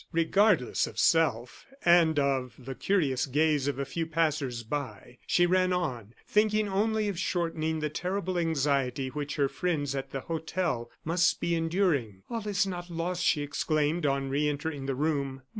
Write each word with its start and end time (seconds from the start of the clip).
Regardless 0.13 0.87
of 0.87 0.97
self, 0.97 1.67
and 1.85 2.17
of 2.17 2.55
the 2.57 2.73
curious 2.73 3.27
gaze 3.27 3.67
of 3.67 3.77
a 3.77 3.85
few 3.85 4.07
passers 4.07 4.63
by, 4.63 5.19
she 5.27 5.45
ran 5.45 5.71
on, 5.71 6.15
thinking 6.27 6.67
only 6.67 7.07
of 7.07 7.19
shortening 7.19 7.81
the 7.81 7.89
terrible 7.91 8.35
anxiety 8.35 9.09
which 9.09 9.35
her 9.35 9.47
friends 9.47 9.93
at 9.93 10.09
the 10.09 10.21
hotel 10.21 10.89
must 11.05 11.39
be 11.39 11.53
enduring. 11.53 12.23
"All 12.31 12.47
is 12.47 12.65
not 12.65 12.89
lost!" 12.89 13.23
she 13.23 13.43
exclaimed, 13.43 14.07
on 14.07 14.27
re 14.27 14.49
entering 14.49 14.87
the 14.87 14.95
room. 14.95 15.43